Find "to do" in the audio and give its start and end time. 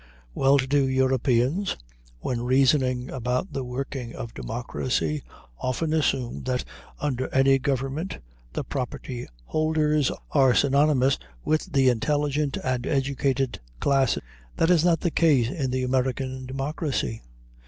0.57-0.87